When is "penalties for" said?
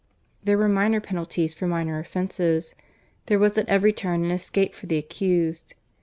0.99-1.67